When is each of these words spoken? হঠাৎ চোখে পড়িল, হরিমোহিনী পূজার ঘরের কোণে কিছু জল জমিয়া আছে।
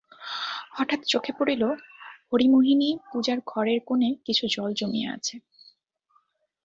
হঠাৎ 0.71 1.01
চোখে 1.05 1.31
পড়িল, 1.39 1.63
হরিমোহিনী 2.29 2.89
পূজার 3.09 3.39
ঘরের 3.47 3.79
কোণে 3.85 4.09
কিছু 4.25 4.43
জল 4.47 4.69
জমিয়া 4.73 5.09
আছে। 5.13 5.35